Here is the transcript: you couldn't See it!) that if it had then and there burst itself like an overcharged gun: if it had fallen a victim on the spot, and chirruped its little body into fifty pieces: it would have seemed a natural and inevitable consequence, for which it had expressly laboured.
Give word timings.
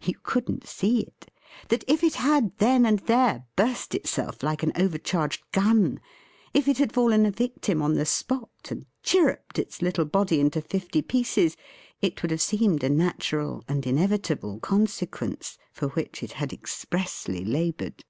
you 0.00 0.14
couldn't 0.22 0.66
See 0.66 1.00
it!) 1.02 1.30
that 1.68 1.84
if 1.86 2.02
it 2.02 2.14
had 2.14 2.56
then 2.56 2.86
and 2.86 3.00
there 3.00 3.44
burst 3.56 3.94
itself 3.94 4.42
like 4.42 4.62
an 4.62 4.72
overcharged 4.74 5.42
gun: 5.52 6.00
if 6.54 6.66
it 6.66 6.78
had 6.78 6.94
fallen 6.94 7.26
a 7.26 7.30
victim 7.30 7.82
on 7.82 7.92
the 7.96 8.06
spot, 8.06 8.48
and 8.70 8.86
chirruped 9.02 9.58
its 9.58 9.82
little 9.82 10.06
body 10.06 10.40
into 10.40 10.62
fifty 10.62 11.02
pieces: 11.02 11.58
it 12.00 12.22
would 12.22 12.30
have 12.30 12.40
seemed 12.40 12.82
a 12.82 12.88
natural 12.88 13.62
and 13.68 13.86
inevitable 13.86 14.58
consequence, 14.60 15.58
for 15.72 15.88
which 15.88 16.22
it 16.22 16.32
had 16.32 16.54
expressly 16.54 17.44
laboured. 17.44 18.02